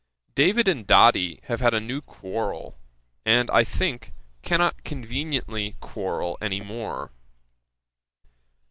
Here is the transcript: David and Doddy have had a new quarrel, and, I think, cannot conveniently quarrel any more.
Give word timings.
David 0.33 0.67
and 0.67 0.87
Doddy 0.87 1.41
have 1.43 1.61
had 1.61 1.75
a 1.75 1.79
new 1.79 2.01
quarrel, 2.01 2.75
and, 3.23 3.51
I 3.51 3.63
think, 3.63 4.13
cannot 4.41 4.83
conveniently 4.83 5.75
quarrel 5.79 6.39
any 6.41 6.59
more. 6.59 7.11